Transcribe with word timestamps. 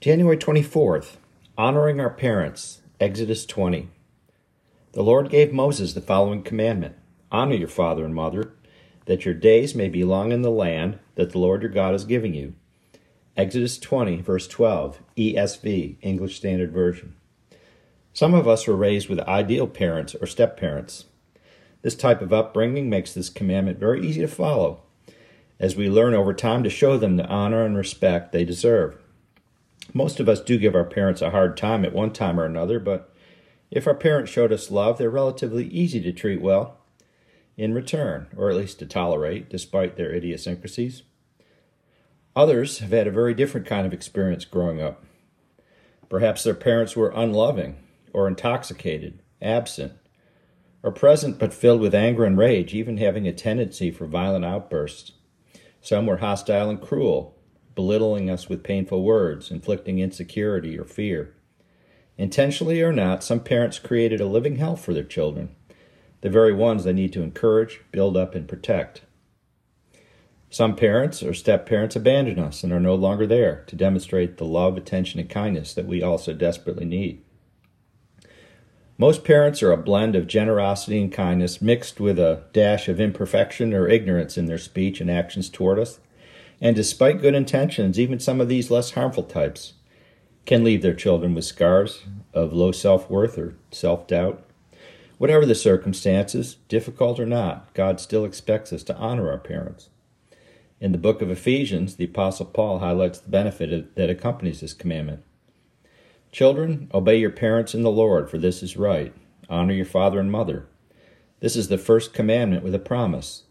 January 0.00 0.38
24th, 0.38 1.16
honoring 1.58 2.00
our 2.00 2.08
parents, 2.08 2.80
Exodus 2.98 3.44
20. 3.44 3.90
The 4.92 5.02
Lord 5.02 5.28
gave 5.28 5.52
Moses 5.52 5.92
the 5.92 6.00
following 6.00 6.42
commandment 6.42 6.94
Honor 7.30 7.56
your 7.56 7.68
father 7.68 8.06
and 8.06 8.14
mother, 8.14 8.54
that 9.04 9.26
your 9.26 9.34
days 9.34 9.74
may 9.74 9.90
be 9.90 10.02
long 10.02 10.32
in 10.32 10.40
the 10.40 10.50
land 10.50 10.98
that 11.16 11.32
the 11.32 11.38
Lord 11.38 11.60
your 11.60 11.70
God 11.70 11.94
is 11.94 12.06
giving 12.06 12.32
you. 12.32 12.54
Exodus 13.36 13.78
20, 13.78 14.22
verse 14.22 14.48
12, 14.48 15.02
ESV, 15.18 15.96
English 16.00 16.36
Standard 16.38 16.72
Version. 16.72 17.14
Some 18.14 18.32
of 18.32 18.48
us 18.48 18.66
were 18.66 18.76
raised 18.76 19.10
with 19.10 19.20
ideal 19.20 19.66
parents 19.66 20.14
or 20.18 20.26
step 20.26 20.58
parents. 20.58 21.04
This 21.82 21.94
type 21.94 22.22
of 22.22 22.32
upbringing 22.32 22.88
makes 22.88 23.12
this 23.12 23.28
commandment 23.28 23.78
very 23.78 24.00
easy 24.06 24.22
to 24.22 24.28
follow, 24.28 24.80
as 25.58 25.76
we 25.76 25.90
learn 25.90 26.14
over 26.14 26.32
time 26.32 26.62
to 26.62 26.70
show 26.70 26.96
them 26.96 27.18
the 27.18 27.26
honor 27.26 27.66
and 27.66 27.76
respect 27.76 28.32
they 28.32 28.46
deserve. 28.46 28.96
Most 29.92 30.20
of 30.20 30.28
us 30.28 30.40
do 30.40 30.58
give 30.58 30.74
our 30.74 30.84
parents 30.84 31.22
a 31.22 31.30
hard 31.30 31.56
time 31.56 31.84
at 31.84 31.92
one 31.92 32.12
time 32.12 32.38
or 32.38 32.44
another, 32.44 32.78
but 32.78 33.12
if 33.70 33.86
our 33.86 33.94
parents 33.94 34.30
showed 34.30 34.52
us 34.52 34.70
love, 34.70 34.98
they're 34.98 35.10
relatively 35.10 35.66
easy 35.66 36.00
to 36.02 36.12
treat 36.12 36.40
well 36.40 36.78
in 37.56 37.74
return, 37.74 38.26
or 38.36 38.50
at 38.50 38.56
least 38.56 38.78
to 38.78 38.86
tolerate, 38.86 39.50
despite 39.50 39.96
their 39.96 40.12
idiosyncrasies. 40.12 41.02
Others 42.34 42.78
have 42.78 42.90
had 42.90 43.06
a 43.06 43.12
very 43.12 43.34
different 43.34 43.66
kind 43.66 43.86
of 43.86 43.92
experience 43.92 44.44
growing 44.44 44.80
up. 44.80 45.04
Perhaps 46.08 46.44
their 46.44 46.54
parents 46.54 46.96
were 46.96 47.12
unloving, 47.14 47.76
or 48.12 48.26
intoxicated, 48.26 49.20
absent, 49.42 49.92
or 50.82 50.90
present 50.90 51.38
but 51.38 51.52
filled 51.52 51.80
with 51.80 51.94
anger 51.94 52.24
and 52.24 52.38
rage, 52.38 52.74
even 52.74 52.96
having 52.96 53.28
a 53.28 53.32
tendency 53.32 53.90
for 53.90 54.06
violent 54.06 54.44
outbursts. 54.44 55.12
Some 55.80 56.06
were 56.06 56.18
hostile 56.18 56.70
and 56.70 56.80
cruel, 56.80 57.36
belittling 57.80 58.28
us 58.28 58.46
with 58.46 58.62
painful 58.62 59.02
words, 59.02 59.50
inflicting 59.50 60.00
insecurity 60.00 60.78
or 60.78 60.84
fear. 60.84 61.34
Intentionally 62.18 62.82
or 62.82 62.92
not, 62.92 63.24
some 63.24 63.40
parents 63.40 63.78
created 63.78 64.20
a 64.20 64.26
living 64.26 64.56
hell 64.56 64.76
for 64.76 64.92
their 64.92 65.02
children, 65.02 65.56
the 66.20 66.28
very 66.28 66.52
ones 66.52 66.84
they 66.84 66.92
need 66.92 67.10
to 67.10 67.22
encourage, 67.22 67.80
build 67.90 68.18
up, 68.18 68.34
and 68.34 68.46
protect. 68.46 69.00
Some 70.50 70.76
parents 70.76 71.22
or 71.22 71.32
step 71.32 71.64
parents 71.64 71.96
abandon 71.96 72.38
us 72.38 72.62
and 72.62 72.70
are 72.70 72.80
no 72.80 72.94
longer 72.94 73.26
there 73.26 73.64
to 73.68 73.76
demonstrate 73.76 74.36
the 74.36 74.44
love, 74.44 74.76
attention, 74.76 75.18
and 75.18 75.30
kindness 75.30 75.72
that 75.72 75.86
we 75.86 76.02
also 76.02 76.34
desperately 76.34 76.84
need. 76.84 77.22
Most 78.98 79.24
parents 79.24 79.62
are 79.62 79.72
a 79.72 79.78
blend 79.78 80.14
of 80.14 80.26
generosity 80.26 81.00
and 81.00 81.10
kindness 81.10 81.62
mixed 81.62 81.98
with 81.98 82.18
a 82.18 82.42
dash 82.52 82.88
of 82.88 83.00
imperfection 83.00 83.72
or 83.72 83.88
ignorance 83.88 84.36
in 84.36 84.44
their 84.44 84.58
speech 84.58 85.00
and 85.00 85.10
actions 85.10 85.48
toward 85.48 85.78
us. 85.78 85.98
And 86.60 86.76
despite 86.76 87.22
good 87.22 87.34
intentions, 87.34 87.98
even 87.98 88.20
some 88.20 88.40
of 88.40 88.48
these 88.48 88.70
less 88.70 88.92
harmful 88.92 89.22
types 89.22 89.74
can 90.44 90.64
leave 90.64 90.82
their 90.82 90.94
children 90.94 91.34
with 91.34 91.44
scars 91.44 92.02
of 92.34 92.52
low 92.52 92.72
self 92.72 93.08
worth 93.08 93.38
or 93.38 93.54
self 93.70 94.06
doubt. 94.06 94.44
Whatever 95.18 95.44
the 95.44 95.54
circumstances, 95.54 96.56
difficult 96.68 97.20
or 97.20 97.26
not, 97.26 97.72
God 97.74 98.00
still 98.00 98.24
expects 98.24 98.72
us 98.72 98.82
to 98.84 98.96
honor 98.96 99.30
our 99.30 99.38
parents. 99.38 99.90
In 100.80 100.92
the 100.92 100.98
book 100.98 101.20
of 101.20 101.30
Ephesians, 101.30 101.96
the 101.96 102.06
Apostle 102.06 102.46
Paul 102.46 102.78
highlights 102.78 103.18
the 103.18 103.28
benefit 103.28 103.94
that 103.96 104.08
accompanies 104.08 104.60
this 104.60 104.72
commandment. 104.72 105.22
Children, 106.32 106.90
obey 106.94 107.18
your 107.18 107.30
parents 107.30 107.74
in 107.74 107.82
the 107.82 107.90
Lord, 107.90 108.30
for 108.30 108.38
this 108.38 108.62
is 108.62 108.78
right. 108.78 109.12
Honor 109.50 109.74
your 109.74 109.84
father 109.84 110.20
and 110.20 110.32
mother. 110.32 110.66
This 111.40 111.54
is 111.54 111.68
the 111.68 111.76
first 111.76 112.14
commandment 112.14 112.62
with 112.62 112.74
a 112.74 112.78
promise 112.78 113.42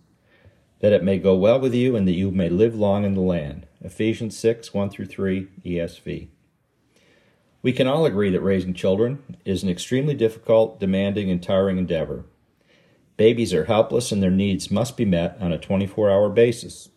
that 0.80 0.94
it 0.94 1.04
may 1.04 1.18
go 1.18 1.36
well 1.36 1.60
with 1.60 1.74
you 1.74 1.96
and 1.96 2.08
that 2.08 2.14
you 2.14 2.32
may 2.32 2.50
live 2.50 2.76
long 2.76 3.04
in 3.04 3.14
the 3.14 3.22
land. 3.22 3.68
Ephesians 3.82 4.38
6 4.38 4.74
1 4.74 4.90
through 4.90 5.06
3 5.06 5.48
ESV. 5.66 6.28
We 7.62 7.74
can 7.74 7.88
all 7.88 8.06
agree 8.06 8.30
that 8.30 8.42
raising 8.42 8.74
children 8.74 9.38
is 9.44 9.64
an 9.64 9.70
extremely 9.70 10.14
difficult, 10.14 10.80
demanding, 10.80 11.30
and 11.30 11.44
tiring 11.44 11.78
endeavor. 11.78 12.26
Babies 13.18 13.54
are 13.54 13.66
helpless 13.66 14.14
and 14.14 14.23
their 14.23 14.32
needs 14.32 14.72
must 14.72 14.95
be 14.95 15.04
met 15.04 15.38
on 15.42 15.52
a 15.52 15.58
24 15.58 16.10
hour 16.10 16.30
basis. 16.30 16.89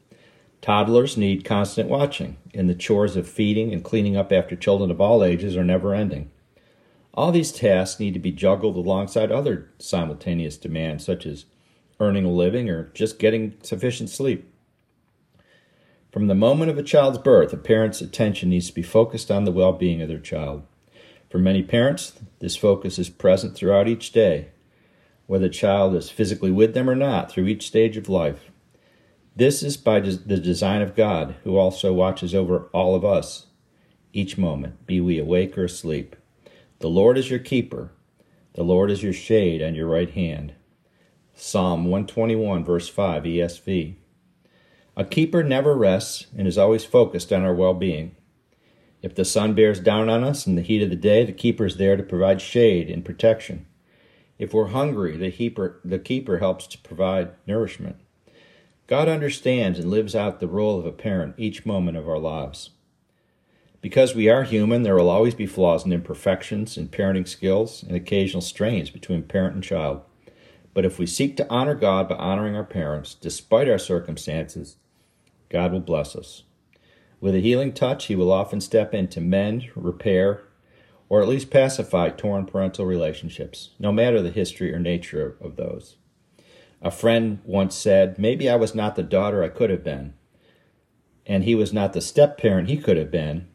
Toddlers 0.60 1.16
need 1.16 1.44
constant 1.44 1.88
watching, 1.88 2.37
and 2.54 2.71
the 2.71 2.76
chores 2.76 3.16
of 3.16 3.28
feeding 3.28 3.72
and 3.72 3.82
cleaning 3.82 4.16
up 4.16 4.31
after 4.31 4.54
children 4.54 4.92
of 4.92 5.00
all 5.00 5.25
ages 5.25 5.56
are 5.56 5.65
never 5.65 5.92
ending. 5.92 6.31
All 7.12 7.32
these 7.32 7.50
tasks 7.50 7.98
need 7.98 8.15
to 8.15 8.21
be 8.21 8.31
juggled 8.31 8.76
alongside 8.76 9.32
other 9.32 9.71
simultaneous 9.78 10.56
demands, 10.56 11.04
such 11.04 11.26
as 11.26 11.47
earning 12.02 12.24
a 12.24 12.30
living, 12.30 12.68
or 12.68 12.90
just 12.94 13.18
getting 13.18 13.54
sufficient 13.62 14.10
sleep. 14.10 14.52
From 16.10 16.26
the 16.26 16.34
moment 16.34 16.70
of 16.70 16.76
a 16.76 16.82
child's 16.82 17.18
birth, 17.18 17.52
a 17.52 17.56
parent's 17.56 18.02
attention 18.02 18.50
needs 18.50 18.66
to 18.66 18.74
be 18.74 18.82
focused 18.82 19.30
on 19.30 19.44
the 19.44 19.52
well 19.52 19.72
being 19.72 20.02
of 20.02 20.08
their 20.08 20.18
child. 20.18 20.64
For 21.30 21.38
many 21.38 21.62
parents, 21.62 22.12
this 22.41 22.56
focus 22.56 22.98
is 22.98 23.08
present 23.08 23.54
throughout 23.54 23.88
each 23.88 24.12
day, 24.12 24.48
whether 25.26 25.48
the 25.48 25.54
child 25.54 25.94
is 25.94 26.10
physically 26.10 26.50
with 26.50 26.74
them 26.74 26.91
or 26.91 26.96
not, 26.96 27.30
through 27.30 27.46
each 27.46 27.66
stage 27.66 27.96
of 27.96 28.10
life. 28.10 28.50
This 29.34 29.62
is 29.62 29.78
by 29.78 30.00
the 30.00 30.36
design 30.36 30.82
of 30.82 30.94
God, 30.94 31.36
who 31.44 31.56
also 31.56 31.94
watches 31.94 32.34
over 32.34 32.68
all 32.74 32.94
of 32.94 33.04
us 33.04 33.46
each 34.12 34.36
moment, 34.36 34.86
be 34.86 35.00
we 35.00 35.18
awake 35.18 35.56
or 35.56 35.64
asleep. 35.64 36.16
The 36.80 36.91
Lord 36.91 37.16
is 37.16 37.30
your 37.30 37.38
keeper, 37.38 37.92
the 38.52 38.64
Lord 38.64 38.91
is 38.91 39.02
your 39.02 39.14
shade 39.14 39.62
on 39.62 39.74
your 39.74 39.86
right 39.86 40.10
hand. 40.10 40.52
Psalm 41.34 41.84
121, 41.87 42.65
verse 42.65 42.88
5, 42.88 43.22
ESV. 43.22 43.94
A 44.97 45.04
keeper 45.04 45.43
never 45.43 45.75
rests 45.75 46.26
and 46.37 46.47
is 46.47 46.59
always 46.59 46.84
focused 46.84 47.32
on 47.32 47.43
our 47.43 47.54
well 47.54 47.72
being. 47.72 48.15
If 49.00 49.15
the 49.15 49.25
sun 49.25 49.54
bears 49.54 49.81
down 49.81 50.09
on 50.09 50.22
us 50.22 50.47
in 50.47 50.54
the 50.54 50.62
heat 50.62 50.82
of 50.82 50.91
the 50.91 50.97
day, 50.97 51.25
the 51.25 51.32
keeper 51.32 51.65
is 51.65 51.78
there 51.78 51.97
to 51.97 52.03
provide 52.03 52.41
shade 52.41 52.91
and 52.91 53.04
protection. 53.04 53.66
If 54.38 54.53
we're 54.53 54.69
hungry, 54.69 55.16
the 55.16 55.31
the 55.84 55.98
keeper 55.98 56.38
helps 56.38 56.66
to 56.69 56.78
provide 56.78 57.32
nourishment. 57.47 57.97
God 58.87 59.09
understands 59.09 59.78
and 59.78 59.91
lives 59.91 60.15
out 60.15 60.38
the 60.38 60.47
role 60.47 60.78
of 60.78 60.84
a 60.84 60.92
parent 60.92 61.34
each 61.38 61.65
moment 61.65 61.97
of 61.97 62.09
our 62.09 62.19
lives. 62.19 62.71
Because 63.81 64.15
we 64.15 64.28
are 64.28 64.44
human, 64.44 64.82
there 64.82 64.94
will 64.94 65.09
always 65.09 65.34
be 65.34 65.47
flaws 65.47 65.84
and 65.84 65.92
imperfections 65.92 66.76
in 66.76 66.88
parenting 66.88 67.26
skills 67.26 67.82
and 67.82 67.97
occasional 67.97 68.42
strains 68.42 68.91
between 68.91 69.22
parent 69.22 69.54
and 69.54 69.65
child. 69.65 70.03
But 70.75 70.84
if 70.84 70.99
we 70.99 71.06
seek 71.06 71.37
to 71.37 71.49
honor 71.50 71.75
God 71.75 72.09
by 72.09 72.16
honoring 72.16 72.56
our 72.56 72.65
parents, 72.65 73.15
despite 73.15 73.69
our 73.69 73.78
circumstances, 73.78 74.77
God 75.49 75.72
will 75.72 75.81
bless 75.81 76.16
us. 76.16 76.44
With 77.21 77.34
a 77.34 77.41
healing 77.41 77.72
touch, 77.72 78.06
He 78.06 78.16
will 78.16 78.33
often 78.33 78.60
step 78.60 78.94
in 78.94 79.09
to 79.09 79.21
mend, 79.21 79.71
repair, 79.77 80.43
or 81.09 81.21
at 81.21 81.28
least 81.28 81.50
pacify 81.50 82.09
torn 82.09 82.47
parental 82.47 82.87
relationships, 82.87 83.71
no 83.78 83.93
matter 83.93 84.22
the 84.22 84.31
history 84.31 84.72
or 84.72 84.78
nature 84.78 85.37
of 85.41 85.56
those. 85.56 85.97
A 86.81 86.91
friend 86.91 87.41
once 87.44 87.77
said, 87.77 88.19
Maybe 88.19 88.49
I 88.49 88.56
was 88.56 88.75
not 88.75 88.97
the 88.97 89.03
daughter 89.03 89.44
I 89.44 89.50
could 89.50 89.71
have 89.71 89.84
been, 89.84 90.15
and 91.27 91.44
he 91.44 91.54
was 91.54 91.72
not 91.72 91.93
the 91.93 92.00
step 92.00 92.39
parent 92.39 92.69
he 92.69 92.78
could 92.78 92.97
have 92.97 93.10
been, 93.10 93.47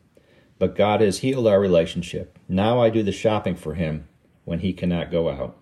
but 0.59 0.75
God 0.75 1.01
has 1.01 1.19
healed 1.19 1.47
our 1.47 1.59
relationship. 1.59 2.39
Now 2.47 2.79
I 2.79 2.89
do 2.89 3.03
the 3.03 3.11
shopping 3.11 3.55
for 3.55 3.73
him 3.73 4.07
when 4.45 4.59
he 4.59 4.71
cannot 4.71 5.11
go 5.11 5.29
out. 5.29 5.57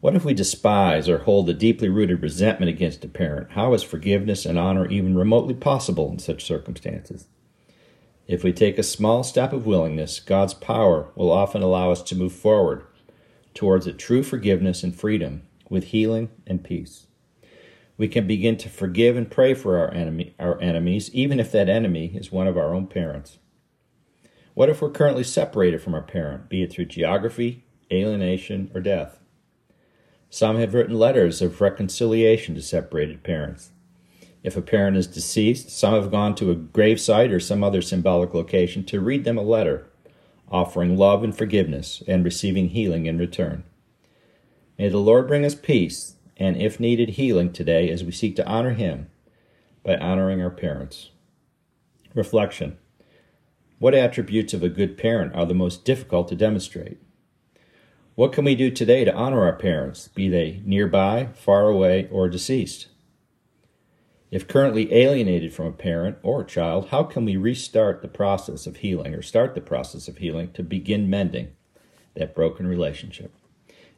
What 0.00 0.16
if 0.16 0.24
we 0.24 0.32
despise 0.32 1.10
or 1.10 1.18
hold 1.18 1.50
a 1.50 1.54
deeply 1.54 1.90
rooted 1.90 2.22
resentment 2.22 2.70
against 2.70 3.04
a 3.04 3.08
parent? 3.08 3.50
How 3.50 3.74
is 3.74 3.82
forgiveness 3.82 4.46
and 4.46 4.58
honor 4.58 4.88
even 4.88 5.14
remotely 5.14 5.52
possible 5.52 6.10
in 6.10 6.18
such 6.18 6.42
circumstances? 6.42 7.28
If 8.26 8.42
we 8.42 8.54
take 8.54 8.78
a 8.78 8.82
small 8.82 9.22
step 9.22 9.52
of 9.52 9.66
willingness, 9.66 10.18
God's 10.18 10.54
power 10.54 11.10
will 11.14 11.30
often 11.30 11.60
allow 11.60 11.90
us 11.90 12.02
to 12.04 12.16
move 12.16 12.32
forward 12.32 12.82
towards 13.52 13.86
a 13.86 13.92
true 13.92 14.22
forgiveness 14.22 14.82
and 14.82 14.94
freedom 14.94 15.42
with 15.68 15.84
healing 15.84 16.30
and 16.46 16.64
peace. 16.64 17.06
We 17.98 18.08
can 18.08 18.26
begin 18.26 18.56
to 18.58 18.70
forgive 18.70 19.18
and 19.18 19.30
pray 19.30 19.52
for 19.52 19.76
our, 19.76 19.92
enemy, 19.92 20.34
our 20.38 20.58
enemies, 20.62 21.10
even 21.12 21.38
if 21.38 21.52
that 21.52 21.68
enemy 21.68 22.12
is 22.14 22.32
one 22.32 22.46
of 22.46 22.56
our 22.56 22.72
own 22.72 22.86
parents. 22.86 23.36
What 24.54 24.70
if 24.70 24.80
we're 24.80 24.90
currently 24.90 25.24
separated 25.24 25.82
from 25.82 25.94
our 25.94 26.00
parent, 26.00 26.48
be 26.48 26.62
it 26.62 26.72
through 26.72 26.86
geography, 26.86 27.66
alienation, 27.92 28.70
or 28.74 28.80
death? 28.80 29.19
Some 30.32 30.58
have 30.58 30.74
written 30.74 30.96
letters 30.96 31.42
of 31.42 31.60
reconciliation 31.60 32.54
to 32.54 32.62
separated 32.62 33.24
parents. 33.24 33.72
If 34.44 34.56
a 34.56 34.62
parent 34.62 34.96
is 34.96 35.08
deceased, 35.08 35.70
some 35.70 35.94
have 35.94 36.12
gone 36.12 36.36
to 36.36 36.52
a 36.52 36.56
gravesite 36.56 37.32
or 37.32 37.40
some 37.40 37.64
other 37.64 37.82
symbolic 37.82 38.32
location 38.32 38.84
to 38.84 39.00
read 39.00 39.24
them 39.24 39.36
a 39.36 39.42
letter, 39.42 39.90
offering 40.48 40.96
love 40.96 41.24
and 41.24 41.36
forgiveness 41.36 42.00
and 42.06 42.24
receiving 42.24 42.68
healing 42.68 43.06
in 43.06 43.18
return. 43.18 43.64
May 44.78 44.88
the 44.88 44.98
Lord 44.98 45.26
bring 45.26 45.44
us 45.44 45.56
peace 45.56 46.14
and, 46.36 46.56
if 46.56 46.78
needed, 46.78 47.10
healing 47.10 47.52
today 47.52 47.90
as 47.90 48.04
we 48.04 48.12
seek 48.12 48.36
to 48.36 48.46
honor 48.46 48.74
Him 48.74 49.10
by 49.82 49.96
honoring 49.96 50.40
our 50.40 50.50
parents. 50.50 51.10
Reflection 52.14 52.78
What 53.80 53.94
attributes 53.94 54.54
of 54.54 54.62
a 54.62 54.68
good 54.68 54.96
parent 54.96 55.34
are 55.34 55.44
the 55.44 55.54
most 55.54 55.84
difficult 55.84 56.28
to 56.28 56.36
demonstrate? 56.36 56.98
What 58.20 58.32
can 58.32 58.44
we 58.44 58.54
do 58.54 58.70
today 58.70 59.06
to 59.06 59.14
honor 59.14 59.46
our 59.46 59.56
parents, 59.56 60.08
be 60.08 60.28
they 60.28 60.60
nearby, 60.66 61.30
far 61.32 61.68
away, 61.68 62.06
or 62.12 62.28
deceased? 62.28 62.88
If 64.30 64.46
currently 64.46 64.92
alienated 64.92 65.54
from 65.54 65.68
a 65.68 65.72
parent 65.72 66.18
or 66.22 66.42
a 66.42 66.46
child, 66.46 66.90
how 66.90 67.04
can 67.04 67.24
we 67.24 67.38
restart 67.38 68.02
the 68.02 68.08
process 68.08 68.66
of 68.66 68.76
healing 68.76 69.14
or 69.14 69.22
start 69.22 69.54
the 69.54 69.62
process 69.62 70.06
of 70.06 70.18
healing 70.18 70.52
to 70.52 70.62
begin 70.62 71.08
mending 71.08 71.52
that 72.14 72.34
broken 72.34 72.66
relationship? 72.66 73.34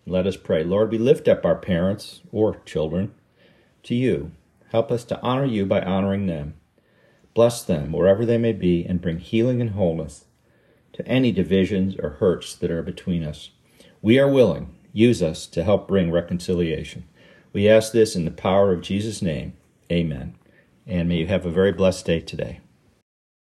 Let 0.07 0.29
us 0.29 0.37
pray. 0.37 0.63
Lord, 0.63 0.93
we 0.93 0.99
lift 0.99 1.27
up 1.27 1.45
our 1.45 1.57
parents 1.57 2.21
or 2.31 2.61
children 2.65 3.13
to 3.83 3.97
you. 3.97 4.31
Help 4.69 4.93
us 4.93 5.03
to 5.07 5.21
honor 5.21 5.47
you 5.47 5.67
by 5.67 5.83
honoring 5.83 6.27
them. 6.27 6.55
Bless 7.35 7.65
them 7.65 7.91
wherever 7.91 8.25
they 8.25 8.39
may 8.39 8.53
be 8.53 8.87
and 8.87 9.01
bring 9.01 9.19
healing 9.19 9.61
and 9.61 9.71
wholeness 9.71 10.27
to 10.93 11.05
any 11.09 11.33
divisions 11.33 11.97
or 12.01 12.11
hurts 12.11 12.55
that 12.55 12.71
are 12.71 12.85
between 12.85 13.25
us. 13.25 13.51
We 14.03 14.19
are 14.19 14.29
willing. 14.29 14.75
Use 14.93 15.23
us 15.23 15.47
to 15.47 15.63
help 15.63 15.87
bring 15.87 16.11
reconciliation. 16.11 17.05
We 17.53 17.69
ask 17.69 17.93
this 17.93 18.17
in 18.17 18.25
the 18.25 18.33
power 18.33 18.73
of 18.73 18.83
Jesus' 18.83 19.23
name. 19.23 19.53
Amen. 19.93 20.35
And 20.89 21.09
may 21.09 21.19
you 21.19 21.29
have 21.29 21.47
a 21.47 21.51
very 21.51 21.71
blessed 21.71 22.05
day 22.05 22.19
today. 22.19 22.62